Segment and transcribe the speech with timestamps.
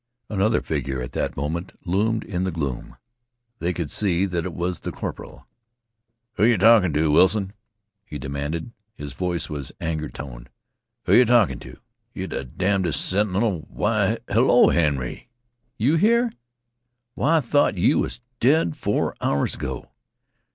[0.31, 2.97] Another figure at that moment loomed in the gloom.
[3.59, 5.45] They could see that it was the corporal.
[6.37, 7.53] "Who yeh talkin' to, Wilson?"
[8.03, 8.71] he demanded.
[8.95, 10.49] His voice was anger toned.
[11.03, 11.77] "Who yeh talkin' to?
[12.15, 15.29] Yeh th' derndest sentinel why hello, Henry,
[15.77, 16.31] you here?
[17.13, 19.91] Why, I thought you was dead four hours ago!